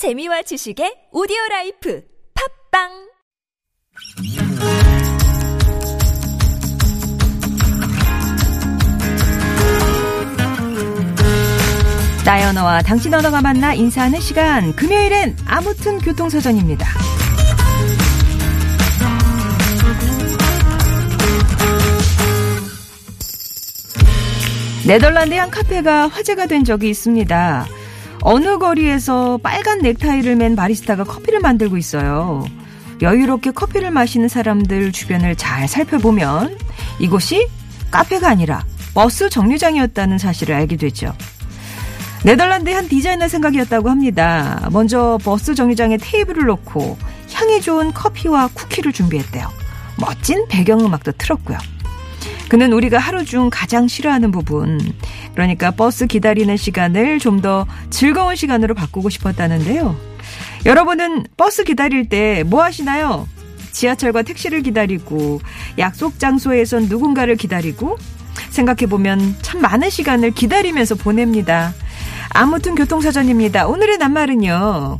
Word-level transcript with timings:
재미와 0.00 0.40
지식의 0.40 1.08
오디오 1.12 1.36
life 1.50 2.02
팟빵 2.72 2.88
나의 12.24 12.46
언어와 12.46 12.80
당신 12.80 13.12
언어가 13.12 13.42
만나 13.42 13.74
인사하는 13.74 14.20
시간 14.20 14.74
금요일엔 14.74 15.36
아무튼 15.44 15.98
교통사전입니다. 15.98 16.88
네덜란드의 24.86 25.38
한 25.38 25.50
카페가 25.50 26.08
화제가 26.08 26.46
된 26.46 26.64
적이 26.64 26.88
있습니다. 26.88 27.79
어느 28.22 28.58
거리에서 28.58 29.38
빨간 29.42 29.78
넥타이를 29.78 30.36
맨 30.36 30.56
바리스타가 30.56 31.04
커피를 31.04 31.40
만들고 31.40 31.76
있어요. 31.76 32.44
여유롭게 33.02 33.52
커피를 33.52 33.90
마시는 33.90 34.28
사람들 34.28 34.92
주변을 34.92 35.36
잘 35.36 35.66
살펴보면 35.66 36.56
이곳이 36.98 37.48
카페가 37.90 38.28
아니라 38.28 38.64
버스 38.94 39.30
정류장이었다는 39.30 40.18
사실을 40.18 40.54
알게 40.54 40.76
되죠. 40.76 41.14
네덜란드의 42.24 42.76
한 42.76 42.88
디자이너 42.88 43.28
생각이었다고 43.28 43.88
합니다. 43.88 44.68
먼저 44.70 45.18
버스 45.24 45.54
정류장에 45.54 45.96
테이블을 45.96 46.44
놓고 46.44 46.98
향이 47.32 47.62
좋은 47.62 47.94
커피와 47.94 48.48
쿠키를 48.52 48.92
준비했대요. 48.92 49.48
멋진 49.98 50.46
배경음악도 50.48 51.12
틀었고요. 51.12 51.56
그는 52.50 52.72
우리가 52.72 52.98
하루 52.98 53.24
중 53.24 53.48
가장 53.50 53.86
싫어하는 53.88 54.32
부분, 54.32 54.80
그러니까 55.34 55.70
버스 55.70 56.06
기다리는 56.06 56.54
시간을 56.56 57.18
좀 57.18 57.40
더 57.40 57.66
즐거운 57.88 58.36
시간으로 58.36 58.74
바꾸고 58.74 59.08
싶었다는데요. 59.08 59.96
여러분은 60.66 61.24
버스 61.38 61.64
기다릴 61.64 62.10
때 62.10 62.42
뭐 62.44 62.62
하시나요? 62.62 63.26
지하철과 63.72 64.22
택시를 64.22 64.62
기다리고 64.62 65.40
약속 65.78 66.18
장소에선 66.18 66.88
누군가를 66.88 67.36
기다리고 67.36 67.96
생각해보면 68.50 69.36
참 69.42 69.62
많은 69.62 69.88
시간을 69.88 70.32
기다리면서 70.32 70.96
보냅니다. 70.96 71.72
아무튼 72.30 72.74
교통사전입니다. 72.74 73.68
오늘의 73.68 73.96
낱말은요. 73.98 74.98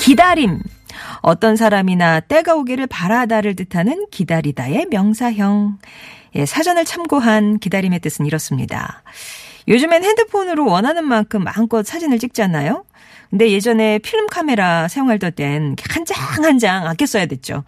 기다림. 0.00 0.60
어떤 1.20 1.56
사람이나 1.56 2.20
때가 2.20 2.54
오기를 2.54 2.86
바라다를 2.86 3.56
뜻하는 3.56 4.06
기다리다의 4.10 4.86
명사형. 4.90 5.78
예, 6.36 6.46
사전을 6.46 6.84
참고한 6.84 7.58
기다림의 7.58 8.00
뜻은 8.00 8.26
이렇습니다. 8.26 9.02
요즘엔 9.66 10.04
핸드폰으로 10.04 10.66
원하는 10.66 11.04
만큼 11.04 11.44
마음껏 11.44 11.84
사진을 11.86 12.18
찍잖아요. 12.18 12.84
근데 13.30 13.50
예전에 13.50 13.98
필름 13.98 14.26
카메라 14.26 14.88
사용할 14.88 15.18
때는 15.18 15.76
한장 15.90 16.16
한 16.44 16.58
장 16.58 16.86
아껴 16.86 17.04
써야 17.06 17.26
됐죠. 17.26 17.64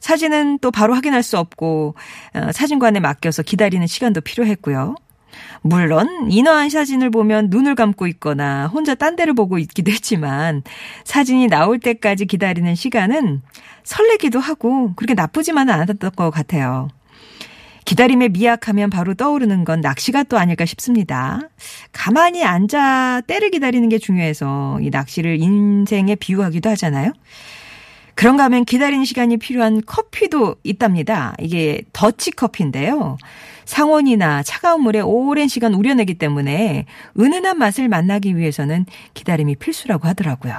사진은 0.00 0.58
또 0.60 0.70
바로 0.70 0.94
확인할 0.94 1.22
수 1.22 1.38
없고 1.38 1.94
어, 2.34 2.52
사진관에 2.52 3.00
맡겨서 3.00 3.42
기다리는 3.42 3.86
시간도 3.86 4.20
필요했고요. 4.20 4.94
물론 5.62 6.30
인화한 6.30 6.68
사진을 6.68 7.10
보면 7.10 7.48
눈을 7.50 7.74
감고 7.74 8.06
있거나 8.06 8.68
혼자 8.68 8.94
딴 8.94 9.16
데를 9.16 9.34
보고 9.34 9.58
있기도 9.58 9.90
했지만 9.90 10.62
사진이 11.04 11.48
나올 11.48 11.78
때까지 11.78 12.26
기다리는 12.26 12.74
시간은 12.74 13.42
설레기도 13.82 14.38
하고 14.38 14.92
그렇게 14.96 15.14
나쁘지만은 15.14 15.72
않았던 15.74 16.12
것 16.16 16.30
같아요. 16.30 16.88
기다림에 17.86 18.28
미약하면 18.28 18.90
바로 18.90 19.14
떠오르는 19.14 19.64
건 19.64 19.80
낚시가 19.80 20.24
또 20.24 20.38
아닐까 20.38 20.66
싶습니다. 20.66 21.40
가만히 21.92 22.44
앉아 22.44 23.22
때를 23.28 23.50
기다리는 23.50 23.88
게 23.88 23.98
중요해서 23.98 24.80
이 24.82 24.90
낚시를 24.90 25.40
인생에 25.40 26.16
비유하기도 26.16 26.68
하잖아요. 26.70 27.12
그런가 28.16 28.44
하면 28.44 28.64
기다리는 28.64 29.04
시간이 29.04 29.36
필요한 29.36 29.82
커피도 29.86 30.56
있답니다. 30.64 31.34
이게 31.38 31.82
더치 31.92 32.32
커피인데요. 32.32 33.18
상온이나 33.66 34.42
차가운 34.42 34.82
물에 34.82 35.00
오랜 35.00 35.48
시간 35.48 35.74
우려내기 35.74 36.14
때문에 36.14 36.86
은은한 37.18 37.58
맛을 37.58 37.88
만나기 37.88 38.36
위해서는 38.36 38.86
기다림이 39.12 39.56
필수라고 39.56 40.08
하더라고요. 40.08 40.54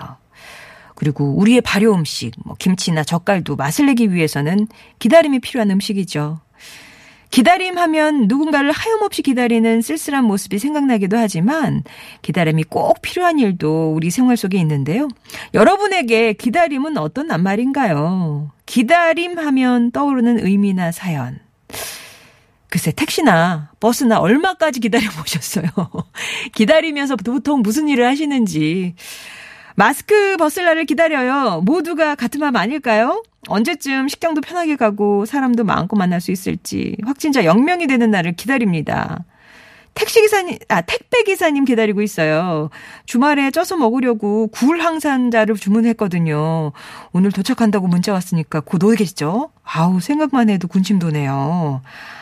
그리고 0.93 1.35
우리의 1.37 1.61
발효 1.61 1.93
음식, 1.93 2.31
뭐 2.43 2.55
김치나 2.57 3.03
젓갈도 3.03 3.55
맛을 3.55 3.85
내기 3.85 4.13
위해서는 4.13 4.67
기다림이 4.99 5.39
필요한 5.39 5.71
음식이죠. 5.71 6.39
기다림 7.29 7.77
하면 7.77 8.27
누군가를 8.27 8.71
하염없이 8.71 9.21
기다리는 9.21 9.81
쓸쓸한 9.81 10.23
모습이 10.23 10.59
생각나기도 10.59 11.17
하지만 11.17 11.83
기다림이 12.21 12.63
꼭 12.63 13.01
필요한 13.01 13.37
일도 13.37 13.93
우리 13.93 14.09
생활 14.11 14.37
속에 14.37 14.57
있는데요. 14.59 15.07
여러분에게 15.53 16.33
기다림은 16.33 16.97
어떤 16.97 17.27
낱말인가요? 17.27 18.51
기다림 18.65 19.37
하면 19.37 19.91
떠오르는 19.91 20.45
의미나 20.45 20.91
사연. 20.91 21.46
글쎄 22.69 22.91
택시나 22.91 23.71
버스나 23.79 24.19
얼마까지 24.19 24.79
기다려 24.79 25.09
보셨어요? 25.11 25.67
기다리면서 26.53 27.15
보통 27.15 27.61
무슨 27.61 27.87
일을 27.87 28.05
하시는지. 28.05 28.95
마스크 29.75 30.37
벗을 30.37 30.65
날을 30.65 30.85
기다려요. 30.85 31.61
모두가 31.63 32.15
같은 32.15 32.39
마음 32.39 32.55
아닐까요? 32.55 33.23
언제쯤 33.47 34.07
식당도 34.07 34.41
편하게 34.41 34.75
가고 34.75 35.25
사람도 35.25 35.63
마음껏 35.63 35.95
만날 35.95 36.19
수 36.19 36.31
있을지 36.31 36.97
확진자 37.05 37.43
0명이 37.43 37.87
되는 37.87 38.11
날을 38.11 38.35
기다립니다. 38.35 39.23
택시 39.97 40.21
기사님, 40.21 40.59
아, 40.69 40.81
택배 40.81 41.23
기사님 41.23 41.65
기다리고 41.65 42.03
있어요. 42.03 42.69
주말에 43.05 43.49
쪄서 43.49 43.77
먹으려고 43.77 44.47
굴 44.47 44.79
항산자를 44.79 45.55
주문했거든요. 45.55 46.71
오늘 47.13 47.31
도착한다고 47.31 47.87
문자 47.87 48.13
왔으니까 48.13 48.59
곧 48.59 48.83
오겠죠? 48.83 49.49
아우, 49.63 49.99
생각만 49.99 50.49
해도 50.49 50.67
군침 50.67 50.99
도네요. 50.99 51.81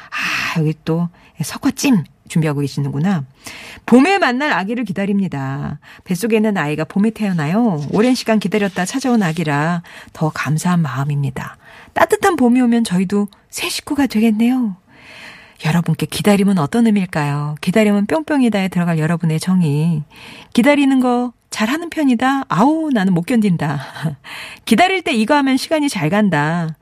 아, 0.10 0.60
여기 0.60 0.74
또 0.86 1.10
석화찜 1.44 2.06
준비하고 2.30 2.62
계시는구나. 2.62 3.26
봄에 3.86 4.20
만날 4.20 4.54
아기를 4.54 4.86
기다립니다. 4.86 5.80
뱃속에 6.06 6.38
있는 6.38 6.58
아이가 6.58 6.86
봄에 6.86 7.10
태어나요. 7.10 7.82
오랜 7.92 8.16
시간 8.16 8.40
기다렸다 8.40 8.86
찾아온 8.86 9.22
아기라 9.22 9.84
더 10.14 10.32
감사한 10.34 10.82
마음입니다. 10.82 11.58
따뜻한 11.94 12.38
봄이 12.38 12.62
오면 12.62 12.86
저희도 12.86 13.28
새 13.50 13.68
식구가 13.68 14.08
되겠네요. 14.08 14.78
여러분께 15.64 16.06
기다림은 16.06 16.58
어떤 16.58 16.86
의미일까요? 16.86 17.56
기다림은 17.62 18.08
뿅뿅이다에 18.08 18.68
들어갈 18.68 19.00
여러분의 19.00 19.40
정의. 19.40 20.04
기다리는 20.54 21.00
거 21.00 21.32
잘하는 21.50 21.90
편이다. 21.90 22.46
아우, 22.50 22.90
나는 22.92 23.14
못 23.14 23.26
견딘다. 23.26 23.82
기다릴 24.66 25.04
때 25.04 25.14
이거 25.14 25.36
하면 25.36 25.56
시간이 25.58 25.88
잘 25.88 26.10
간다. 26.10 26.76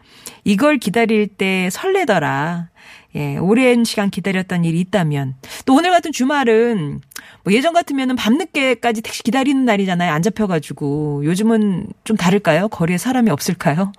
이걸 0.43 0.77
기다릴 0.77 1.27
때 1.27 1.69
설레더라. 1.71 2.69
예, 3.15 3.37
오랜 3.37 3.83
시간 3.83 4.09
기다렸던 4.09 4.65
일이 4.65 4.79
있다면 4.79 5.35
또 5.67 5.75
오늘 5.75 5.91
같은 5.91 6.11
주말은 6.11 7.01
뭐 7.43 7.53
예전 7.53 7.73
같으면은 7.73 8.15
밤늦게까지 8.15 9.03
택시 9.03 9.21
기다리는 9.21 9.65
날이잖아요. 9.65 10.11
안 10.11 10.23
잡혀가지고 10.23 11.23
요즘은 11.25 11.87
좀 12.03 12.17
다를까요? 12.17 12.69
거리에 12.69 12.97
사람이 12.97 13.29
없을까요? 13.29 13.91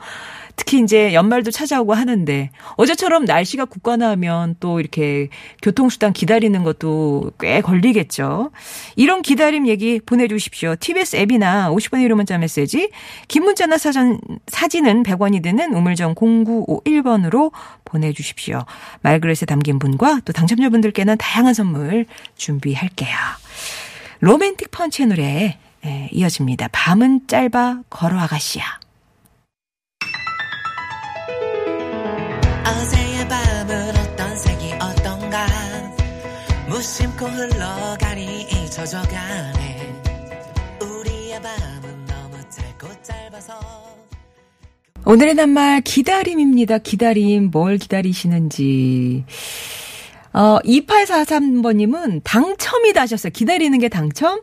특히 0.56 0.80
이제 0.80 1.14
연말도 1.14 1.50
찾아오고 1.50 1.94
하는데 1.94 2.50
어제처럼 2.76 3.24
날씨가 3.24 3.64
굳건하면 3.64 4.56
또 4.60 4.80
이렇게 4.80 5.28
교통수단 5.62 6.12
기다리는 6.12 6.62
것도 6.62 7.32
꽤 7.40 7.60
걸리겠죠. 7.60 8.50
이런 8.96 9.22
기다림 9.22 9.66
얘기 9.66 10.00
보내주십시오. 10.00 10.76
TBS 10.76 11.16
앱이나 11.16 11.70
50번의 11.70 12.08
1호 12.08 12.14
문자 12.14 12.38
메시지 12.38 12.90
긴 13.28 13.44
문자나 13.44 13.78
사전, 13.78 14.20
사진은 14.46 15.02
100원이 15.02 15.42
드는 15.42 15.74
우물정 15.74 16.14
0951번으로 16.14 17.52
보내주십시오. 17.84 18.64
말그릇에 19.02 19.46
담긴 19.46 19.78
분과 19.78 20.20
또 20.24 20.32
당첨자분들께는 20.32 21.16
다양한 21.18 21.54
선물 21.54 22.06
준비할게요. 22.36 23.16
로맨틱 24.20 24.70
펀치의 24.70 25.08
노래 25.08 25.58
예, 25.84 26.08
이어집니다. 26.12 26.68
밤은 26.72 27.26
짧아 27.26 27.82
걸어 27.90 28.18
아가씨야. 28.18 28.83
심코 36.84 37.26
흘러가니 37.26 38.42
잊혀져가네 38.42 40.02
우리의 40.82 41.40
밤은 41.40 42.04
너무 42.04 42.36
짧고 42.50 43.02
짧아서 43.02 43.58
오늘의 45.06 45.34
낱말 45.34 45.80
기다림입니다. 45.80 46.78
기다림 46.78 47.50
뭘 47.50 47.78
기다리시는지. 47.78 49.24
어 50.34 50.58
2843번님은 50.58 52.20
당첨이다 52.22 53.00
하셨어요. 53.00 53.32
기다리는 53.32 53.78
게 53.78 53.88
당첨? 53.88 54.42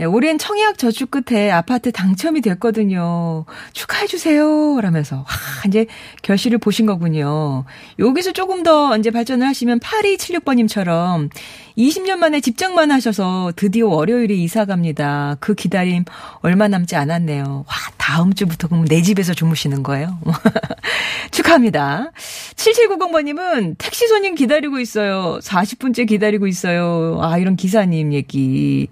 예, 0.00 0.04
올해는 0.04 0.38
청약 0.38 0.78
저축 0.78 1.10
끝에 1.10 1.50
아파트 1.50 1.90
당첨이 1.90 2.40
됐거든요. 2.40 3.44
축하해주세요. 3.72 4.80
라면서, 4.80 5.16
와, 5.16 5.24
이제 5.66 5.86
결실을 6.22 6.58
보신 6.58 6.86
거군요. 6.86 7.64
여기서 7.98 8.32
조금 8.32 8.62
더 8.62 8.96
이제 8.96 9.10
발전을 9.10 9.46
하시면 9.46 9.80
8276번님처럼 9.80 11.30
20년 11.76 12.16
만에 12.16 12.40
집장만 12.40 12.90
하셔서 12.90 13.52
드디어 13.56 13.86
월요일에 13.88 14.34
이사 14.34 14.64
갑니다. 14.64 15.36
그 15.40 15.54
기다림 15.54 16.04
얼마 16.40 16.68
남지 16.68 16.96
않았네요. 16.96 17.64
와, 17.66 17.74
다음 17.96 18.32
주부터 18.34 18.68
그럼 18.68 18.84
내 18.84 19.02
집에서 19.02 19.34
주무시는 19.34 19.82
거예요? 19.82 20.18
축하합니다. 21.30 22.10
7790번님은 22.56 23.76
택시 23.78 24.08
손님 24.08 24.34
기다리고 24.34 24.80
있어요. 24.80 25.38
40분째 25.42 26.08
기다리고 26.08 26.46
있어요. 26.46 27.18
아, 27.20 27.38
이런 27.38 27.56
기사님 27.56 28.12
얘기. 28.12 28.88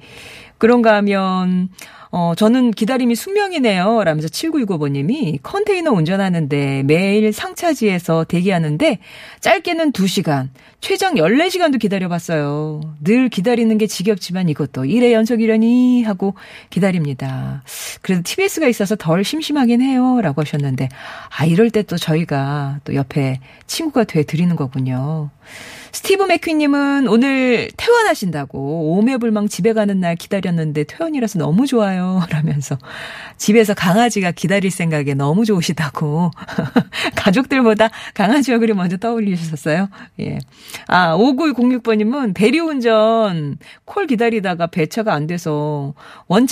그런가 0.59 0.97
하면, 0.97 1.69
어, 2.19 2.35
저는 2.35 2.71
기다림이 2.71 3.15
숙명이네요. 3.15 4.03
라면서 4.03 4.27
7965번님이 4.29 5.39
컨테이너 5.43 5.91
운전하는데 5.93 6.85
매일 6.85 7.31
상차지에서 7.31 8.25
대기하는데 8.25 9.01
짧게는 9.41 9.93
2시간, 9.93 10.49
최장 10.81 11.17
14시간도 11.17 11.79
기다려봤어요. 11.79 12.81
늘 13.05 13.29
기다리는 13.29 13.77
게 13.77 13.87
지겹지만 13.87 14.49
이것도 14.49 14.85
1회 14.85 15.13
연속이려니 15.13 16.05
하고 16.05 16.35
기다립니다. 16.71 17.63
그래도 18.01 18.23
TBS가 18.25 18.67
있어서 18.69 18.97
덜 18.97 19.23
심심하긴 19.23 19.83
해요. 19.83 20.19
라고 20.23 20.41
하셨는데, 20.41 20.89
아, 21.39 21.45
이럴 21.45 21.69
때 21.69 21.83
또 21.83 21.97
저희가 21.99 22.81
또 22.85 22.95
옆에 22.95 23.41
친구가 23.67 24.05
돼 24.05 24.23
드리는 24.25 24.57
거군요. 24.57 25.31
스티브 25.93 26.25
맥퀸님은 26.25 27.09
오늘 27.09 27.71
퇴원하신다고 27.77 28.99
오매불망 28.99 29.49
집에 29.49 29.73
가는 29.73 29.99
날 29.99 30.15
기다렸는데 30.17 30.85
퇴원이라서 30.85 31.39
너무 31.39 31.67
좋아요. 31.67 32.06
라면서 32.31 32.79
집에서 33.37 33.75
강아지가 33.75 34.31
기다릴 34.33 34.71
생각에 34.71 35.15
너무 35.15 35.45
좋으시다고 35.45 36.31
가족들보다 37.17 37.91
강아지 38.15 38.53
얼굴이 38.53 38.73
먼저 38.73 38.97
떠올리셨어요. 38.97 39.89
예. 40.21 40.39
아, 40.89 41.17
5906번님은 41.17 42.35
대리운전 42.35 43.59
콜 43.85 44.07
기다리다가 44.07 44.67
배차가 44.69 45.13
안 45.13 45.27
돼서 45.27 45.95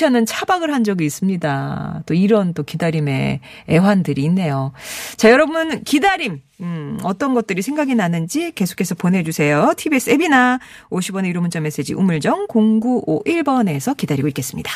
않은 0.04 0.26
차박을 0.26 0.72
한 0.72 0.84
적이 0.84 1.06
있습니다. 1.06 2.02
또 2.06 2.14
이런 2.14 2.54
또 2.54 2.62
기다림의 2.62 3.40
애환들이 3.70 4.22
있네요. 4.24 4.72
자, 5.16 5.30
여러분 5.30 5.82
기다림 5.84 6.40
음, 6.60 6.98
어떤 7.02 7.34
것들이 7.34 7.62
생각이 7.62 7.94
나는지 7.94 8.52
계속해서 8.52 8.94
보내주세요. 8.94 9.72
TBS 9.76 10.10
앱이나 10.10 10.58
50원의 10.90 11.26
유료 11.26 11.40
문자 11.40 11.60
메시지 11.60 11.94
우물정 11.94 12.46
0951번에서 12.48 13.96
기다리고 13.96 14.28
있겠습니다. 14.28 14.70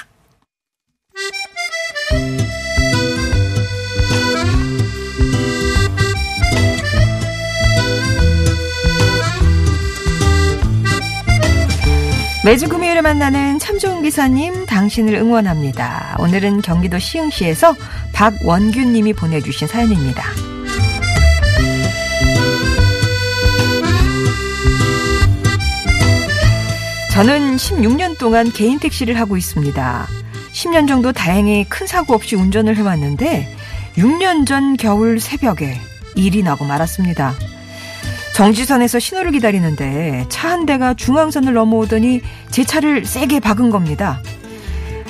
매주 12.45 12.69
금요일에 12.69 13.01
만나는 13.01 13.59
참 13.59 13.79
좋은 13.79 14.03
기사님 14.03 14.65
당신을 14.65 15.15
응원합니다. 15.15 16.17
오늘은 16.21 16.63
경기도 16.63 16.99
시흥시에서 16.99 17.75
박원균 18.13 18.93
님이 18.93 19.13
보내주신 19.13 19.67
사연입니다. 19.67 20.23
저는 27.13 27.57
16년 27.57 28.17
동안 28.19 28.53
개인 28.53 28.79
택시를 28.79 29.19
하고 29.19 29.37
있습니다. 29.37 30.07
10년 30.53 30.87
정도 30.87 31.11
다행히 31.11 31.65
큰 31.69 31.89
사고 31.89 32.15
없이 32.15 32.37
운전을 32.37 32.77
해왔는데 32.77 33.53
6년 33.97 34.47
전 34.47 34.77
겨울 34.77 35.19
새벽에 35.19 35.77
일이 36.15 36.45
나고 36.45 36.65
말았습니다. 36.65 37.35
정지선에서 38.39 39.01
신호를 39.01 39.33
기다리는데 39.33 40.27
차 40.29 40.49
한 40.49 40.65
대가 40.65 40.95
중앙선을 40.95 41.53
넘어오더니 41.53 42.23
제 42.51 42.65
차를 42.65 43.05
세게 43.05 43.41
박은 43.41 43.71
겁니다. 43.71 44.23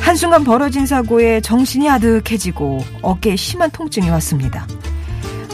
한순간 0.00 0.44
벌어진 0.44 0.84
사고에 0.86 1.40
정신이 1.42 1.88
아득해지고 1.90 2.82
어깨에 3.02 3.36
심한 3.36 3.70
통증이 3.70 4.08
왔습니다. 4.10 4.66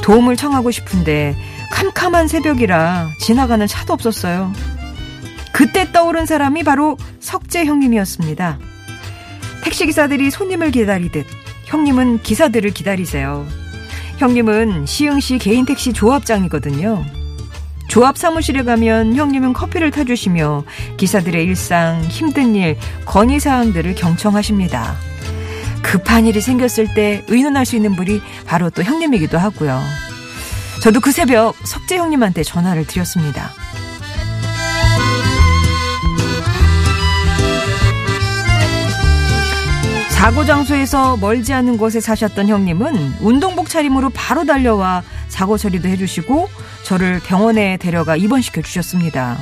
도움을 0.02 0.36
청하고 0.36 0.70
싶은데 0.70 1.36
캄캄한 1.72 2.28
새벽이라 2.28 3.10
지나가는 3.20 3.66
차도 3.66 3.92
없었어요. 3.92 4.52
그때 5.52 5.90
떠오른 5.92 6.26
사람이 6.26 6.62
바로 6.62 6.96
석재 7.20 7.64
형님이었습니다. 7.64 8.58
택시기사들이 9.64 10.30
손님을 10.30 10.70
기다리듯 10.70 11.26
형님은 11.66 12.22
기사들을 12.22 12.70
기다리세요. 12.70 13.46
형님은 14.18 14.86
시흥시 14.86 15.38
개인 15.38 15.66
택시 15.66 15.92
조합장이거든요. 15.92 17.23
조합 17.94 18.18
사무실에 18.18 18.64
가면 18.64 19.14
형님은 19.14 19.52
커피를 19.52 19.92
타주시며 19.92 20.64
기사들의 20.96 21.44
일상, 21.44 22.02
힘든 22.02 22.56
일, 22.56 22.76
건의사항들을 23.04 23.94
경청하십니다. 23.94 24.96
급한 25.80 26.26
일이 26.26 26.40
생겼을 26.40 26.92
때 26.94 27.24
의논할 27.28 27.64
수 27.64 27.76
있는 27.76 27.94
분이 27.94 28.20
바로 28.46 28.68
또 28.70 28.82
형님이기도 28.82 29.38
하고요. 29.38 29.80
저도 30.82 30.98
그 30.98 31.12
새벽 31.12 31.54
석재 31.62 31.98
형님한테 31.98 32.42
전화를 32.42 32.84
드렸습니다. 32.84 33.52
사고 40.08 40.44
장소에서 40.44 41.16
멀지 41.18 41.52
않은 41.52 41.76
곳에 41.76 42.00
사셨던 42.00 42.48
형님은 42.48 43.18
운동복 43.20 43.68
차림으로 43.68 44.10
바로 44.10 44.44
달려와 44.44 45.04
사고 45.34 45.58
처리도 45.58 45.88
해주시고 45.88 46.48
저를 46.84 47.18
병원에 47.18 47.76
데려가 47.76 48.14
입원시켜 48.14 48.62
주셨습니다. 48.62 49.36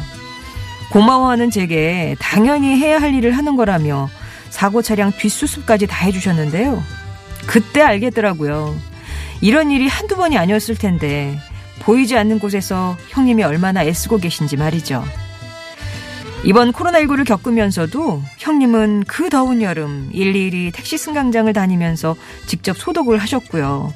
고마워하는 0.91 1.51
제게 1.51 2.17
당연히 2.19 2.79
해야 2.79 2.99
할 2.99 3.13
일을 3.13 3.37
하는 3.37 3.57
거라며 3.57 4.09
사고 4.49 4.81
차량 4.81 5.13
뒷수습까지 5.13 5.87
다 5.87 6.07
해주셨는데요. 6.07 6.83
그때 7.47 7.83
알겠더라고요. 7.83 8.75
이런 9.43 9.71
일이 9.71 9.87
한두 9.87 10.17
번이 10.17 10.39
아니었을 10.39 10.77
텐데 10.77 11.39
보이지 11.81 12.17
않는 12.17 12.39
곳에서 12.39 12.97
형님이 13.11 13.43
얼마나 13.43 13.85
애쓰고 13.85 14.17
계신지 14.17 14.57
말이죠. 14.57 15.05
이번 16.45 16.73
코로나19를 16.73 17.27
겪으면서도 17.27 18.23
형님은 18.39 19.05
그 19.07 19.29
더운 19.29 19.61
여름 19.61 20.09
일일이 20.13 20.71
택시 20.73 20.97
승강장을 20.97 21.53
다니면서 21.53 22.17
직접 22.47 22.79
소독을 22.79 23.19
하셨고요. 23.19 23.93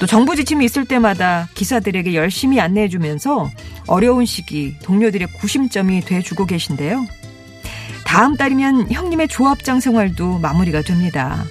또 0.00 0.06
정부 0.06 0.34
지침이 0.34 0.64
있을 0.64 0.86
때마다 0.86 1.48
기사들에게 1.54 2.14
열심히 2.14 2.58
안내해주면서 2.58 3.50
어려운 3.86 4.24
시기 4.24 4.74
동료들의 4.82 5.28
구심점이 5.34 6.00
돼주고 6.00 6.46
계신데요. 6.46 7.04
다음 8.06 8.34
달이면 8.34 8.90
형님의 8.90 9.28
조합장 9.28 9.78
생활도 9.78 10.38
마무리가 10.38 10.80
됩니다. 10.80 11.44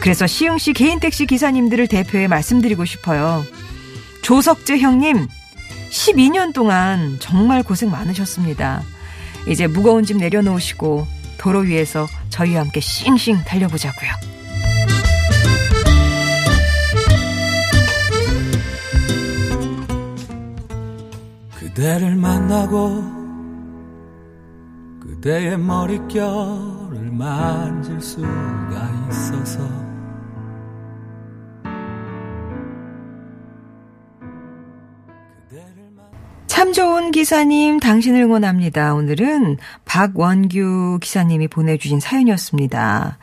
그래서 0.00 0.26
시흥 0.26 0.58
시 0.58 0.72
개인 0.72 0.98
택시 0.98 1.26
기사님들을 1.26 1.86
대표해 1.86 2.26
말씀드리고 2.26 2.84
싶어요. 2.84 3.44
조석재 4.22 4.78
형님, 4.78 5.28
12년 5.90 6.52
동안 6.52 7.18
정말 7.20 7.62
고생 7.62 7.88
많으셨습니다. 7.88 8.82
이제 9.46 9.68
무거운 9.68 10.04
짐 10.04 10.18
내려놓으시고 10.18 11.06
도로 11.38 11.60
위에서 11.60 12.08
저희와 12.30 12.62
함께 12.62 12.80
싱싱 12.80 13.44
달려보자고요. 13.44 14.33
그대를 21.74 22.14
만나고 22.14 23.02
그대의 25.00 25.58
머릿결을 25.58 27.10
만질 27.10 28.00
수가 28.00 29.08
있어서 29.10 29.58
참 36.46 36.72
좋은 36.72 37.10
기사님, 37.10 37.80
당신을 37.80 38.22
응원합니다. 38.22 38.94
오늘은 38.94 39.56
박원규 39.84 41.00
기사님이 41.02 41.48
보내주신 41.48 41.98
사연이었습니다. 41.98 43.18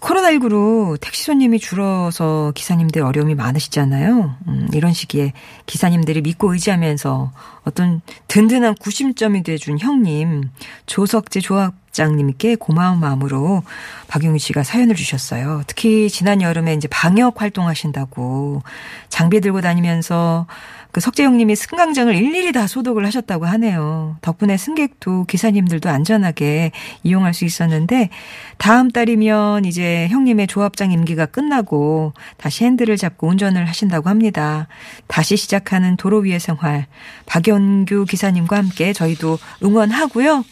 코로나19로 0.00 1.00
택시 1.00 1.24
손님이 1.24 1.58
줄어서 1.58 2.52
기사님들 2.54 3.02
어려움이 3.02 3.34
많으시잖아요. 3.34 4.36
음, 4.46 4.68
이런 4.72 4.92
시기에 4.92 5.32
기사님들이 5.66 6.22
믿고 6.22 6.52
의지하면서 6.52 7.32
어떤 7.64 8.00
든든한 8.28 8.76
구심점이 8.76 9.42
돼준 9.42 9.78
형님, 9.78 10.50
조석재 10.86 11.40
조합 11.40 11.74
조합장님께 11.98 12.54
고마운 12.56 13.00
마음으로 13.00 13.64
박용희 14.06 14.38
씨가 14.38 14.62
사연을 14.62 14.94
주셨어요. 14.94 15.62
특히 15.66 16.08
지난 16.08 16.40
여름에 16.40 16.74
이제 16.74 16.86
방역 16.88 17.42
활동하신다고 17.42 18.62
장비 19.08 19.40
들고 19.40 19.60
다니면서 19.60 20.46
그 20.90 21.00
석재형님이 21.00 21.54
승강장을 21.54 22.14
일일이 22.14 22.52
다 22.52 22.66
소독을 22.66 23.04
하셨다고 23.04 23.46
하네요. 23.46 24.16
덕분에 24.22 24.56
승객도 24.56 25.24
기사님들도 25.24 25.88
안전하게 25.88 26.72
이용할 27.02 27.34
수 27.34 27.44
있었는데 27.44 28.08
다음 28.56 28.90
달이면 28.90 29.66
이제 29.66 30.08
형님의 30.08 30.46
조합장 30.46 30.90
임기가 30.92 31.26
끝나고 31.26 32.14
다시 32.38 32.64
핸들을 32.64 32.96
잡고 32.96 33.28
운전을 33.28 33.66
하신다고 33.66 34.08
합니다. 34.08 34.66
다시 35.06 35.36
시작하는 35.36 35.96
도로 35.96 36.18
위의 36.18 36.40
생활 36.40 36.86
박연규 37.26 38.06
기사님과 38.06 38.56
함께 38.56 38.92
저희도 38.92 39.38
응원하고요. 39.62 40.44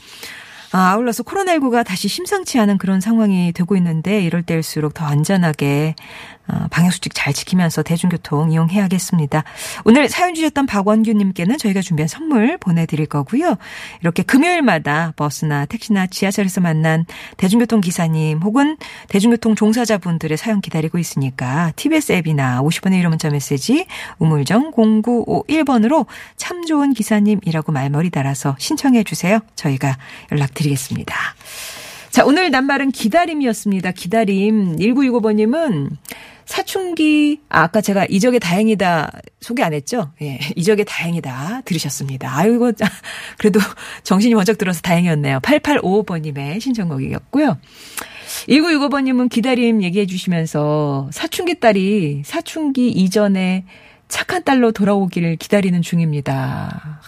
아, 0.72 0.90
아울러서 0.90 1.22
코로나19가 1.22 1.84
다시 1.86 2.06
심상치 2.08 2.58
않은 2.58 2.76
그런 2.76 3.00
상황이 3.00 3.52
되고 3.52 3.76
있는데 3.76 4.20
이럴 4.20 4.42
때일수록 4.42 4.92
더 4.94 5.06
안전하게 5.06 5.94
어, 5.96 6.35
방역수칙 6.70 7.12
잘 7.14 7.32
지키면서 7.32 7.82
대중교통 7.82 8.52
이용해야겠습니다. 8.52 9.44
오늘 9.84 10.08
사연 10.08 10.34
주셨던 10.34 10.66
박원규님께는 10.66 11.58
저희가 11.58 11.80
준비한 11.80 12.08
선물 12.08 12.58
보내드릴 12.58 13.06
거고요. 13.06 13.56
이렇게 14.00 14.22
금요일마다 14.22 15.12
버스나 15.16 15.66
택시나 15.66 16.06
지하철에서 16.06 16.60
만난 16.60 17.04
대중교통 17.36 17.80
기사님 17.80 18.38
혹은 18.42 18.76
대중교통 19.08 19.54
종사자분들의 19.54 20.36
사연 20.36 20.60
기다리고 20.60 20.98
있으니까 20.98 21.72
TBS 21.76 22.12
앱이나 22.12 22.62
50번의 22.62 23.02
1호 23.02 23.08
문자 23.08 23.30
메시지 23.30 23.86
우물정 24.18 24.72
0951번으로 24.72 26.06
참 26.36 26.64
좋은 26.64 26.92
기사님이라고 26.92 27.72
말머리 27.72 28.10
달아서 28.10 28.56
신청해 28.58 29.04
주세요. 29.04 29.40
저희가 29.54 29.96
연락드리겠습니다. 30.32 31.14
자, 32.16 32.24
오늘 32.24 32.50
낱말은 32.50 32.92
기다림이었습니다. 32.92 33.92
기다림. 33.92 34.76
1965번님은 34.76 35.90
사춘기, 36.46 37.42
아, 37.50 37.64
아까 37.64 37.82
제가 37.82 38.06
이적의 38.08 38.40
다행이다 38.40 39.12
소개 39.42 39.62
안 39.62 39.74
했죠? 39.74 40.12
예, 40.22 40.38
이적의 40.56 40.86
다행이다 40.86 41.60
들으셨습니다. 41.66 42.34
아이고, 42.34 42.72
그래도 43.36 43.60
정신이 44.02 44.34
번쩍 44.34 44.56
들어서 44.56 44.80
다행이었네요. 44.80 45.40
8855번님의 45.40 46.58
신청곡이었고요. 46.58 47.58
1965번님은 48.48 49.28
기다림 49.28 49.82
얘기해 49.82 50.06
주시면서 50.06 51.10
사춘기 51.12 51.60
딸이 51.60 52.22
사춘기 52.24 52.88
이전에 52.88 53.66
착한 54.08 54.42
딸로 54.42 54.72
돌아오기를 54.72 55.36
기다리는 55.36 55.82
중입니다. 55.82 57.00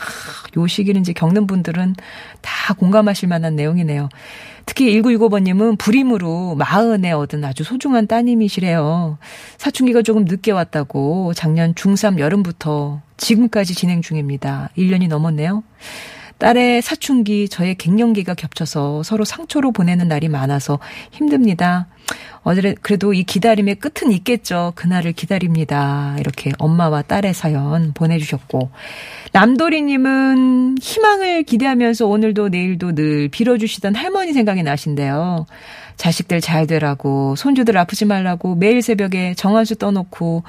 요 0.58 0.66
시기를 0.66 1.00
이제 1.00 1.12
겪는 1.12 1.46
분들은 1.46 1.94
다 2.40 2.74
공감하실 2.74 3.28
만한 3.28 3.56
내용이네요. 3.56 4.08
특히 4.66 5.00
1965번님은 5.00 5.78
불임으로 5.78 6.54
마흔에 6.54 7.12
얻은 7.12 7.44
아주 7.44 7.64
소중한 7.64 8.06
따님이시래요. 8.06 9.18
사춘기가 9.56 10.02
조금 10.02 10.24
늦게 10.24 10.52
왔다고 10.52 11.32
작년 11.34 11.74
중3 11.74 12.18
여름부터 12.18 13.00
지금까지 13.16 13.74
진행 13.74 14.02
중입니다. 14.02 14.70
1년이 14.76 15.08
넘었네요. 15.08 15.62
딸의 16.38 16.82
사춘기, 16.82 17.48
저의 17.48 17.74
갱년기가 17.74 18.34
겹쳐서 18.34 19.02
서로 19.02 19.24
상처로 19.24 19.72
보내는 19.72 20.06
날이 20.06 20.28
많아서 20.28 20.78
힘듭니다. 21.10 21.88
어제 22.42 22.74
그래도 22.80 23.12
이 23.12 23.24
기다림의 23.24 23.76
끝은 23.76 24.10
있겠죠. 24.12 24.72
그날을 24.74 25.12
기다립니다. 25.12 26.16
이렇게 26.18 26.50
엄마와 26.58 27.02
딸의 27.02 27.34
사연 27.34 27.92
보내주셨고 27.92 28.70
남도리님은 29.32 30.76
희망을 30.80 31.42
기대하면서 31.42 32.06
오늘도 32.06 32.48
내일도 32.48 32.94
늘 32.94 33.28
빌어주시던 33.28 33.94
할머니 33.94 34.32
생각이 34.32 34.62
나신대요. 34.62 35.46
자식들 35.96 36.40
잘 36.40 36.66
되라고 36.66 37.34
손주들 37.36 37.76
아프지 37.76 38.04
말라고 38.04 38.54
매일 38.54 38.80
새벽에 38.82 39.34
정한수 39.34 39.76
떠놓고 39.76 40.44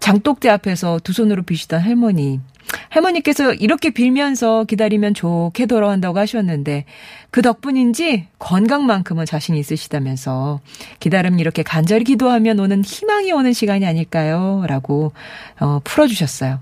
장독대 0.00 0.48
앞에서 0.48 0.98
두 1.04 1.12
손으로 1.12 1.42
비시던 1.42 1.80
할머니. 1.80 2.40
할머니께서 2.88 3.52
이렇게 3.54 3.90
빌면서 3.90 4.64
기다리면 4.64 5.14
좋게 5.14 5.66
돌아온다고 5.66 6.18
하셨는데 6.18 6.84
그 7.30 7.42
덕분인지 7.42 8.28
건강만큼은 8.38 9.26
자신 9.26 9.54
있으시다면서 9.54 10.60
기다림 11.04 11.38
이렇게 11.38 11.62
간절히 11.62 12.02
기도하면 12.02 12.58
오는 12.58 12.82
희망이 12.82 13.30
오는 13.30 13.52
시간이 13.52 13.84
아닐까요? 13.84 14.64
라고 14.66 15.12
어, 15.60 15.80
풀어주셨어요. 15.84 16.60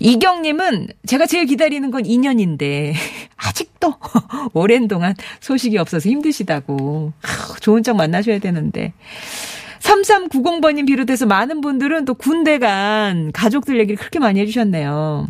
이경님은 0.00 0.88
제가 1.04 1.26
제일 1.26 1.44
기다리는 1.44 1.90
건 1.90 2.04
2년인데 2.04 2.94
아직도 3.36 3.94
오랜 4.54 4.88
동안 4.88 5.14
소식이 5.40 5.76
없어서 5.76 6.08
힘드시다고 6.08 7.12
좋은 7.60 7.82
척 7.82 7.96
만나셔야 7.96 8.38
되는데 8.38 8.94
3390번님 9.80 10.86
비롯해서 10.86 11.26
많은 11.26 11.60
분들은 11.60 12.06
또 12.06 12.14
군대 12.14 12.58
간 12.58 13.32
가족들 13.32 13.78
얘기를 13.78 13.98
그렇게 13.98 14.18
많이 14.18 14.40
해주셨네요. 14.40 15.28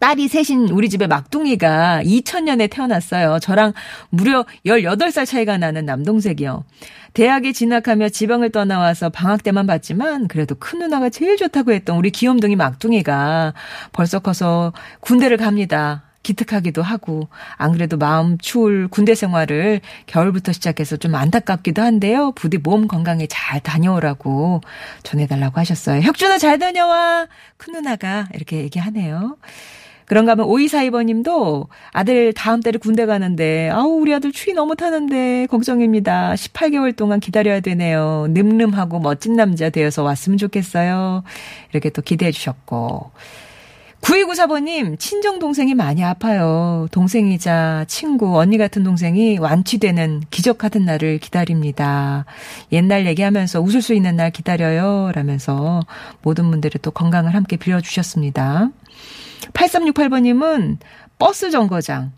딸이 0.00 0.28
셋인 0.28 0.68
우리 0.70 0.88
집에 0.88 1.06
막둥이가 1.06 2.02
2000년에 2.04 2.70
태어났어요. 2.70 3.38
저랑 3.40 3.72
무려 4.10 4.44
18살 4.66 5.26
차이가 5.26 5.56
나는 5.56 5.86
남동생이요. 5.86 6.64
대학에 7.14 7.52
진학하며 7.52 8.08
지방을 8.08 8.50
떠나와서 8.50 9.08
방학 9.08 9.42
때만 9.44 9.66
봤지만 9.66 10.28
그래도 10.28 10.56
큰 10.56 10.80
누나가 10.80 11.08
제일 11.08 11.36
좋다고 11.36 11.72
했던 11.72 11.96
우리 11.96 12.10
귀염둥이 12.10 12.56
막둥이가 12.56 13.54
벌써 13.92 14.18
커서 14.18 14.72
군대를 15.00 15.36
갑니다. 15.36 16.02
기특하기도 16.24 16.82
하고 16.82 17.28
안 17.56 17.72
그래도 17.72 17.96
마음 17.96 18.36
추울 18.38 18.88
군대 18.88 19.14
생활을 19.14 19.80
겨울부터 20.06 20.52
시작해서 20.52 20.96
좀 20.96 21.14
안타깝기도 21.14 21.82
한데요. 21.82 22.32
부디 22.32 22.58
몸 22.58 22.88
건강에 22.88 23.26
잘 23.28 23.60
다녀오라고 23.60 24.62
전해달라고 25.04 25.60
하셨어요. 25.60 26.00
혁준아 26.00 26.38
잘 26.38 26.58
다녀와 26.58 27.28
큰 27.58 27.74
누나가 27.74 28.26
이렇게 28.34 28.56
얘기하네요. 28.56 29.36
그런가 30.06 30.32
하면 30.32 30.46
오이사이버님도 30.46 31.68
아들 31.92 32.32
다음 32.32 32.60
달에 32.60 32.78
군대 32.78 33.06
가는데 33.06 33.70
아우 33.70 34.00
우리 34.00 34.14
아들 34.14 34.32
추위 34.32 34.54
너무 34.54 34.76
타는데 34.76 35.46
걱정입니다. 35.50 36.34
18개월 36.34 36.94
동안 36.94 37.20
기다려야 37.20 37.60
되네요. 37.60 38.26
늠름하고 38.30 39.00
멋진 39.00 39.36
남자 39.36 39.70
되어서 39.70 40.02
왔으면 40.02 40.38
좋겠어요. 40.38 41.22
이렇게 41.72 41.90
또 41.90 42.02
기대해 42.02 42.32
주셨고 42.32 43.12
9294번님, 44.04 44.98
친정 44.98 45.38
동생이 45.38 45.72
많이 45.72 46.04
아파요. 46.04 46.86
동생이자 46.90 47.86
친구, 47.88 48.38
언니 48.38 48.58
같은 48.58 48.84
동생이 48.84 49.38
완치되는 49.38 50.24
기적 50.30 50.58
같은 50.58 50.84
날을 50.84 51.18
기다립니다. 51.18 52.26
옛날 52.70 53.06
얘기하면서 53.06 53.62
웃을 53.62 53.80
수 53.80 53.94
있는 53.94 54.14
날 54.16 54.30
기다려요. 54.30 55.10
라면서 55.14 55.80
모든 56.20 56.50
분들의 56.50 56.72
또 56.82 56.90
건강을 56.90 57.34
함께 57.34 57.56
빌어주셨습니다. 57.56 58.68
8368번님은 59.52 60.78
버스 61.18 61.50
정거장. 61.50 62.12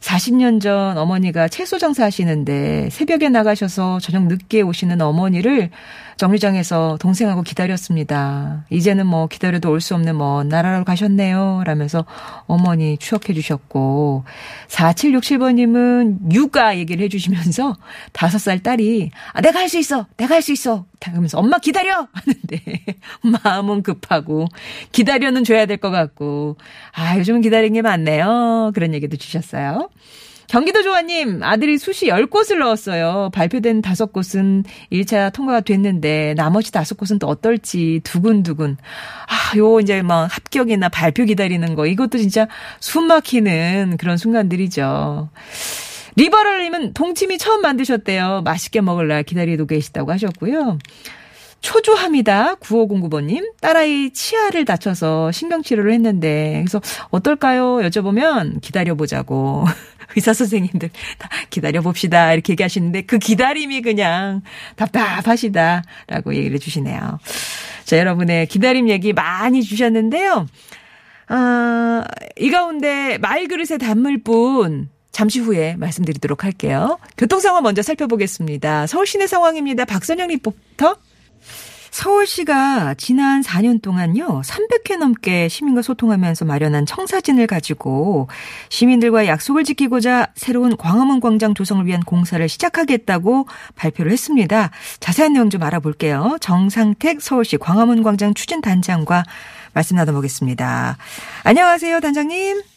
40년 0.00 0.62
전 0.62 0.96
어머니가 0.96 1.46
채소 1.48 1.76
장사하시는데 1.76 2.88
새벽에 2.90 3.28
나가셔서 3.28 4.00
저녁 4.00 4.28
늦게 4.28 4.62
오시는 4.62 4.98
어머니를 5.02 5.68
정류장에서 6.16 6.96
동생하고 7.00 7.42
기다렸습니다. 7.42 8.64
이제는 8.70 9.06
뭐 9.06 9.26
기다려도 9.26 9.70
올 9.70 9.80
수 9.82 9.94
없는 9.94 10.16
먼 10.16 10.48
나라로 10.48 10.84
가셨네요. 10.84 11.64
라면서 11.66 12.06
어머니 12.46 12.96
추억해 12.96 13.34
주셨고 13.34 14.24
4767번님은 14.68 16.32
육아 16.32 16.78
얘기를 16.78 17.04
해 17.04 17.08
주시면서 17.10 17.76
5살 18.14 18.62
딸이 18.64 19.10
아, 19.34 19.40
내가 19.42 19.58
할 19.60 19.68
수 19.68 19.76
있어. 19.78 20.06
내가 20.16 20.36
할 20.36 20.40
수 20.42 20.52
있어. 20.52 20.86
그러면서 21.10 21.38
엄마 21.38 21.58
기다려 21.58 22.08
하는데 22.12 22.84
마음은 23.44 23.82
급하고 23.82 24.46
기다려는 24.92 25.44
줘야 25.44 25.66
될 25.66 25.78
것 25.78 25.90
같고 25.90 26.56
아 26.94 27.18
요즘은 27.18 27.40
기다리는 27.42 27.72
게 27.74 27.82
많네요. 27.82 28.72
그런 28.74 28.94
얘기도 28.94 29.16
주셨어요. 29.16 29.90
경기도 30.46 30.82
조아님, 30.82 31.42
아들이 31.42 31.78
수시 31.78 32.06
10곳을 32.08 32.58
넣었어요. 32.58 33.30
발표된 33.32 33.80
5곳은 33.80 34.64
1차 34.92 35.32
통과가 35.32 35.62
됐는데, 35.62 36.34
나머지 36.36 36.70
5곳은 36.70 37.18
또 37.18 37.26
어떨지 37.28 38.02
두근두근. 38.04 38.76
아, 39.26 39.56
요, 39.56 39.80
이제 39.80 40.02
막 40.02 40.26
합격이나 40.30 40.90
발표 40.90 41.24
기다리는 41.24 41.74
거, 41.74 41.86
이것도 41.86 42.18
진짜 42.18 42.46
숨 42.78 43.06
막히는 43.06 43.96
그런 43.98 44.18
순간들이죠. 44.18 45.30
리버럴님은 46.16 46.94
동치미 46.94 47.38
처음 47.38 47.62
만드셨대요. 47.62 48.42
맛있게 48.44 48.80
먹을라 48.80 49.22
기다리고 49.22 49.66
계시다고 49.66 50.12
하셨고요. 50.12 50.78
초조합니다. 51.60 52.56
9509번님. 52.56 53.52
딸아이 53.60 54.10
치아를 54.10 54.66
다쳐서 54.66 55.32
신경치료를 55.32 55.92
했는데, 55.92 56.62
그래서 56.62 56.80
어떨까요? 57.10 57.78
여쭤보면 57.78 58.60
기다려보자고. 58.60 59.64
의사 60.16 60.32
선생님들 60.32 60.90
다 61.18 61.28
기다려봅시다. 61.50 62.34
이렇게 62.34 62.52
얘기하시는데 62.52 63.02
그 63.02 63.18
기다림이 63.18 63.82
그냥 63.82 64.42
답답하시다. 64.76 65.82
라고 66.06 66.34
얘기를 66.34 66.54
해주시네요. 66.56 67.18
자, 67.84 67.98
여러분의 67.98 68.46
기다림 68.46 68.88
얘기 68.90 69.12
많이 69.12 69.62
주셨는데요. 69.62 70.46
아, 71.28 72.04
이 72.36 72.50
가운데 72.50 73.18
말그릇에 73.18 73.78
담을 73.78 74.22
분 74.22 74.88
잠시 75.14 75.38
후에 75.38 75.76
말씀드리도록 75.76 76.44
할게요. 76.44 76.98
교통 77.16 77.40
상황 77.40 77.62
먼저 77.62 77.80
살펴보겠습니다. 77.82 78.86
서울 78.88 79.06
시내 79.06 79.26
상황입니다. 79.26 79.84
박선영 79.84 80.28
리포터. 80.28 80.96
서울시가 81.92 82.94
지난 82.94 83.40
4년 83.42 83.80
동안요, 83.80 84.42
300회 84.44 84.96
넘게 84.96 85.48
시민과 85.48 85.80
소통하면서 85.82 86.44
마련한 86.44 86.86
청사진을 86.86 87.46
가지고 87.46 88.26
시민들과 88.68 89.28
약속을 89.28 89.62
지키고자 89.62 90.32
새로운 90.34 90.76
광화문 90.76 91.20
광장 91.20 91.54
조성을 91.54 91.86
위한 91.86 92.02
공사를 92.02 92.46
시작하겠다고 92.48 93.46
발표를 93.76 94.10
했습니다. 94.10 94.72
자세한 94.98 95.34
내용 95.34 95.50
좀 95.50 95.62
알아볼게요. 95.62 96.38
정상택 96.40 97.22
서울시 97.22 97.58
광화문 97.58 98.02
광장 98.02 98.34
추진단장과 98.34 99.22
말씀 99.72 99.94
나눠보겠습니다. 99.94 100.98
안녕하세요, 101.44 102.00
단장님. 102.00 102.73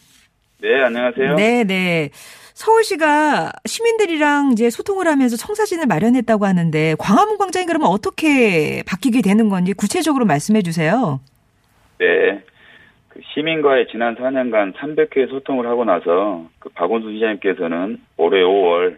네, 0.59 0.81
안녕하세요. 0.81 1.35
네, 1.35 1.63
네. 1.63 2.09
서울시가 2.57 3.51
시민들이랑 3.65 4.53
이제 4.53 4.71
소통을 4.71 5.05
하면서 5.07 5.37
청사진을 5.37 5.85
마련했다고 5.85 6.45
하는데 6.45 6.95
광화문 6.97 7.37
광장이 7.37 7.67
그러면 7.67 7.89
어떻게 7.89 8.81
바뀌게 8.87 9.21
되는 9.21 9.49
건지 9.49 9.73
구체적으로 9.73 10.25
말씀해 10.25 10.63
주세요. 10.63 11.19
네. 11.99 12.43
그 13.09 13.21
시민과의 13.33 13.87
지난 13.91 14.15
4년간 14.15 14.73
300회 14.73 15.29
소통을 15.29 15.67
하고 15.67 15.85
나서 15.85 16.47
그 16.57 16.69
박원순 16.69 17.13
시장님께서는 17.13 18.01
올해 18.17 18.41
5월 18.41 18.97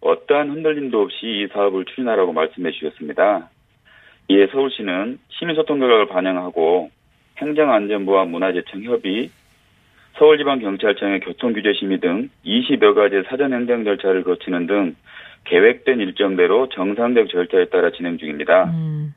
어떠한 0.00 0.50
흔들림도 0.50 1.02
없이 1.02 1.16
이 1.24 1.48
사업을 1.52 1.84
추진하라고 1.84 2.32
말씀해 2.32 2.70
주셨습니다. 2.72 3.50
이에 4.28 4.46
서울시는 4.46 5.18
시민소통 5.28 5.78
결과를 5.78 6.08
반영하고 6.08 6.90
행정안전부와 7.36 8.24
문화재청 8.24 8.84
협의, 8.84 9.30
서울지방경찰청의 10.18 11.20
교통규제심의 11.20 12.00
등 12.00 12.30
20여 12.44 12.94
가지 12.94 13.22
사전행정 13.28 13.84
절차를 13.84 14.22
거치는 14.24 14.66
등 14.66 14.96
계획된 15.44 16.00
일정대로 16.00 16.68
정상적 16.70 17.28
절차에 17.28 17.66
따라 17.66 17.90
진행 17.90 18.18
중입니다. 18.18 18.64
음, 18.64 19.14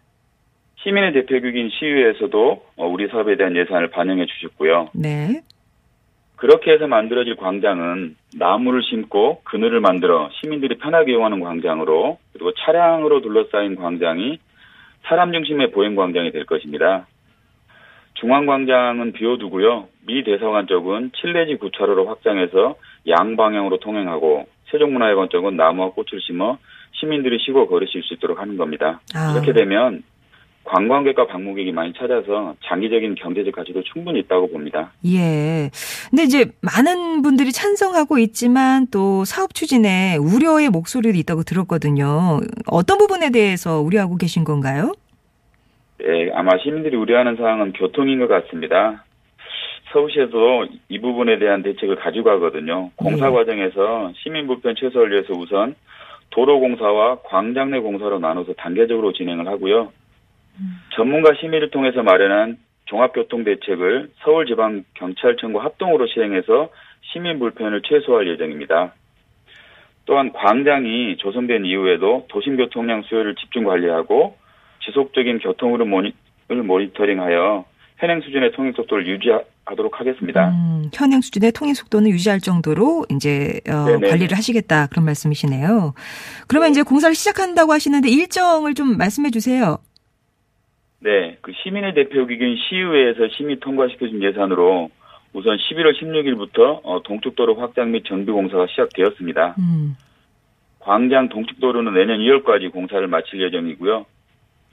시민의 0.78 1.14
대표국인 1.14 1.70
시의회에서도 1.70 2.64
어, 2.78 2.88
우리 2.88 3.08
사업에 3.08 3.36
대한 3.36 3.56
예산을 3.56 3.90
반영해 3.90 4.26
주셨고요. 4.26 4.90
네. 4.94 5.42
그렇게 6.36 6.72
해서 6.72 6.88
만들어질 6.88 7.36
광장은 7.36 8.16
나무를 8.38 8.84
심고 8.84 9.42
그늘을 9.44 9.80
만들어 9.80 10.30
시민들이 10.34 10.78
편하게 10.78 11.14
이용하는 11.14 11.40
광장으로 11.40 12.20
그리고 12.32 12.52
차량으로 12.54 13.22
둘러싸인 13.22 13.76
광장이 13.76 14.38
사람 15.08 15.32
중심의 15.32 15.72
보행 15.72 15.96
광장이 15.96 16.32
될 16.32 16.46
것입니다. 16.46 17.08
중앙광장은 18.20 19.14
비워두고요. 19.14 19.88
미 20.06 20.24
대사관 20.24 20.68
쪽은 20.68 21.12
7내지 21.12 21.60
9차로로 21.60 22.08
확장해서 22.08 22.76
양방향으로 23.08 23.80
통행하고 23.80 24.48
세종문화회관 24.72 25.30
쪽은 25.30 25.56
나무와 25.56 25.92
꽃을 25.92 26.22
심어 26.26 26.58
시민들이 26.94 27.38
쉬고 27.40 27.68
걸으실 27.68 28.04
수 28.04 28.14
있도록 28.16 28.40
하는 28.40 28.58
겁니다. 28.58 29.02
아. 29.14 29.34
이렇게 29.34 29.54
되면 29.54 30.04
관광객과 30.64 31.28
방문객이 31.28 31.72
많이 31.72 31.94
찾아서 31.94 32.56
장기적인 32.66 33.16
경제적 33.16 33.56
가치도 33.56 33.84
충분히 33.84 34.20
있다고 34.20 34.50
봅니다. 34.50 34.92
예. 35.06 35.70
근데 36.10 36.24
이제 36.24 36.52
많은 36.62 37.22
분들이 37.22 37.54
찬성하고 37.54 38.18
있지만 38.20 38.88
또 38.92 39.24
사업 39.24 39.54
추진에 39.54 40.18
우려의 40.18 40.70
목소리도 40.70 41.18
있다고 41.18 41.44
들었거든요. 41.44 42.42
어떤 42.66 42.98
부분에 42.98 43.30
대해서 43.30 43.80
우려하고 43.80 44.18
계신 44.18 44.44
건가요? 44.44 44.92
네, 46.00 46.32
아마 46.34 46.58
시민들이 46.58 46.96
우려하는 46.96 47.36
사항은 47.38 47.74
교통인 47.74 48.20
것 48.20 48.28
같습니다. 48.28 49.04
서울시에서 49.92 50.68
이 50.90 51.00
부분에 51.00 51.40
대한 51.40 51.64
대책을 51.64 51.96
가지고 51.96 52.26
가거든요. 52.26 52.92
공사 52.96 53.30
네. 53.30 53.34
과정에서 53.34 54.12
시민 54.16 54.48
불편 54.48 54.76
최소화를 54.76 55.12
위해서 55.12 55.34
우선 55.34 55.76
도로 56.30 56.60
공사와 56.60 57.20
광장 57.24 57.72
내 57.72 57.80
공사로 57.80 58.20
나눠서 58.20 58.54
단계적으로 58.54 59.14
진행을 59.14 59.48
하고요. 59.48 59.92
전문가 60.96 61.34
심의를 61.40 61.70
통해서 61.70 62.04
마련한 62.04 62.58
종합교통 62.86 63.44
대책을 63.44 64.10
서울지방경찰청과 64.24 65.64
합동으로 65.64 66.08
시행해서 66.08 66.70
시민 67.02 67.40
불편을 67.40 67.82
최소화할 67.84 68.28
예정입니다. 68.28 68.94
또한 70.06 70.32
광장이 70.32 71.18
조성된 71.18 71.66
이후에도 71.66 72.26
도심 72.30 72.58
교통량 72.58 73.04
수요를 73.04 73.36
집중 73.36 73.66
관리하고 73.66 74.38
지속적인 74.86 75.40
교통 75.40 75.74
흐름 75.74 75.90
모니를 75.90 76.64
모니터링하여 76.64 77.66
현행 77.98 78.22
수준의 78.22 78.52
통행 78.52 78.74
속도를 78.74 79.08
유지하도록 79.08 80.00
하겠습니다. 80.00 80.50
음, 80.50 80.90
현행 80.94 81.22
수준의 81.22 81.52
통행 81.52 81.74
속도는 81.74 82.12
유지할 82.12 82.40
정도로 82.40 83.06
이제 83.10 83.60
어. 83.68 83.86
관리를 84.00 84.38
하시겠다 84.38 84.88
그런 84.88 85.06
말씀이시네요. 85.06 85.94
그러면 86.48 86.70
이제 86.72 86.84
공사를 86.84 87.14
시작한다고 87.16 87.74
하시는데 87.74 88.08
일정을 88.10 88.76
좀 88.76 88.98
말씀해 88.98 89.32
주세요. 89.32 89.80
네, 91.00 91.38
그 91.42 91.52
시민의 91.64 91.94
대표 91.94 92.26
기관 92.26 92.56
시의회에서 92.56 93.30
심의 93.36 93.60
통과시켜준 93.60 94.22
예산으로 94.24 94.90
우선 95.34 95.58
11월 95.58 95.94
16일부터 96.00 96.80
어, 96.84 97.02
동축도로 97.04 97.56
확장 97.56 97.92
및 97.92 98.04
정비 98.08 98.32
공사가 98.32 98.66
시작되었습니다. 98.68 99.56
음, 99.60 99.96
광장 100.80 101.30
동축도로는 101.30 101.94
내년 101.94 102.20
2월까지 102.20 102.72
공사를 102.72 103.06
마칠 103.08 103.42
예정이고요. 103.42 104.06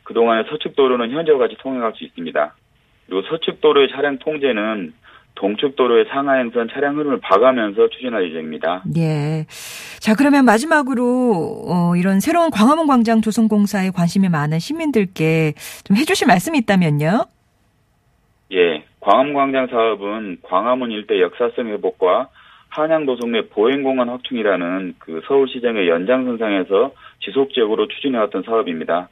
그동안에 0.05 0.45
서측도로는 0.49 1.11
현재와 1.11 1.39
같이 1.39 1.57
통행할 1.59 1.93
수 1.97 2.05
있습니다. 2.05 2.55
그리고 3.07 3.23
서측도로의 3.29 3.89
차량 3.91 4.19
통제는 4.19 4.93
동축도로의 5.35 6.07
상하행선 6.11 6.69
차량 6.73 6.97
흐름을 6.97 7.21
봐가면서 7.21 7.89
추진할 7.89 8.29
예정입니다. 8.31 8.85
예. 8.97 9.47
자, 9.99 10.15
그러면 10.17 10.45
마지막으로 10.45 11.65
어, 11.67 11.97
이런 11.97 12.21
새로운 12.21 12.51
광화문 12.51 12.87
광장 12.87 13.21
조성 13.21 13.49
공사에 13.49 13.91
관심이 13.91 14.29
많은 14.29 14.59
시민들께 14.61 15.55
좀 15.85 15.97
해주실 15.97 16.29
말씀이 16.29 16.59
있다면요. 16.59 17.25
예, 18.53 18.85
광화문 19.01 19.35
광장 19.35 19.67
사업은 19.67 20.39
광화문 20.43 20.93
일대 20.93 21.21
역사성 21.21 21.67
회복과 21.69 22.29
한양도성 22.69 23.33
내 23.33 23.49
보행공간 23.49 24.09
확충이라는 24.09 24.95
그 24.99 25.21
서울시장의 25.27 25.89
연장선상에서 25.89 26.93
지속적으로 27.21 27.89
추진해왔던 27.89 28.43
사업입니다. 28.45 29.09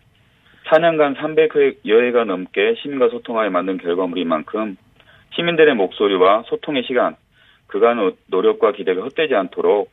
4년간 0.71 1.17
300여 1.17 2.03
회가 2.03 2.25
넘게 2.25 2.77
시민과 2.83 3.09
소통하여 3.09 3.51
만든 3.51 3.79
결과물인 3.79 4.29
만큼 4.29 4.77
시민들의 5.35 5.75
목소리와 5.75 6.45
소통의 6.47 6.85
시간, 6.87 7.17
그간의 7.67 8.17
노력과 8.27 8.73
기대가 8.73 9.03
헛되지 9.03 9.35
않도록 9.35 9.91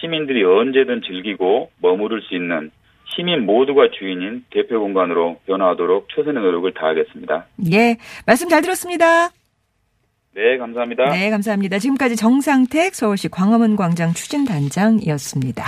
시민들이 0.00 0.44
언제든 0.44 1.02
즐기고 1.02 1.70
머무를 1.80 2.22
수 2.22 2.34
있는 2.34 2.70
시민 3.14 3.44
모두가 3.44 3.90
주인인 3.98 4.44
대표 4.50 4.80
공간으로 4.80 5.40
변화하도록 5.46 6.08
최선의 6.14 6.42
노력을 6.42 6.72
다하겠습니다. 6.72 7.46
예. 7.72 7.96
말씀 8.26 8.48
잘 8.48 8.62
들었습니다. 8.62 9.30
네, 10.32 10.58
감사합니다. 10.58 11.10
네, 11.10 11.30
감사합니다. 11.30 11.78
지금까지 11.78 12.16
정상택 12.16 12.94
서울시 12.94 13.28
광화문 13.28 13.76
광장 13.76 14.12
추진단장이었습니다. 14.12 15.64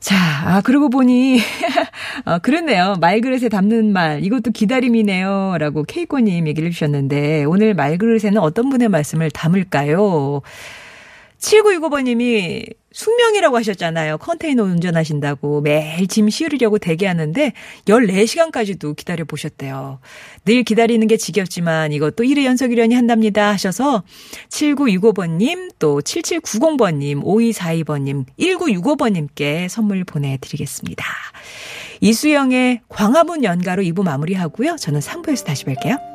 자, 0.00 0.16
아, 0.46 0.60
그러고 0.62 0.88
보니, 0.88 1.40
어, 2.24 2.38
그렇네요. 2.38 2.94
말그릇에 3.00 3.50
담는 3.50 3.92
말, 3.92 4.24
이것도 4.24 4.50
기다림이네요. 4.52 5.56
라고 5.58 5.82
케이코님 5.82 6.48
얘기를 6.48 6.68
해주셨는데, 6.68 7.44
오늘 7.44 7.74
말그릇에는 7.74 8.38
어떤 8.38 8.70
분의 8.70 8.88
말씀을 8.88 9.30
담을까요? 9.30 10.40
7965번님이 11.40 12.74
숙명이라고 12.92 13.56
하셨잖아요. 13.56 14.18
컨테이너 14.18 14.64
운전하신다고 14.64 15.60
매일 15.60 16.06
짐 16.08 16.28
실으려고 16.28 16.78
대기하는데 16.78 17.52
14시간까지도 17.86 18.96
기다려 18.96 19.24
보셨대요. 19.24 20.00
늘 20.44 20.62
기다리는 20.64 21.06
게 21.06 21.16
지겹지만 21.16 21.92
이것도 21.92 22.24
1회 22.24 22.44
연속이려니 22.44 22.94
한답니다 22.94 23.48
하셔서 23.50 24.02
7965번님 24.48 25.72
또 25.78 26.00
7790번님 26.00 27.22
5242번님 27.22 28.24
1965번님께 28.38 29.68
선물 29.68 30.04
보내드리겠습니다. 30.04 31.04
이수영의 32.00 32.80
광화문 32.88 33.44
연가로 33.44 33.82
2부 33.82 34.02
마무리하고요. 34.02 34.76
저는 34.76 35.00
3부에서 35.00 35.44
다시 35.44 35.64
뵐게요. 35.64 36.09